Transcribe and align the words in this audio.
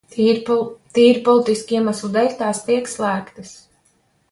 Tīri 0.93 1.19
politisku 1.27 1.77
iemeslu 1.77 2.11
dēļ 2.17 2.33
tās 2.41 2.65
tiek 2.71 2.91
slēgtas. 2.97 3.55